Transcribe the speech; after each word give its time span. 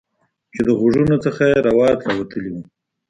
چې 0.53 0.61
د 0.67 0.69
غوږونو 0.79 1.15
څخه 1.25 1.41
یې 1.51 1.57
روات 1.67 1.99
راوتلي 2.07 2.49
وو 2.53 2.63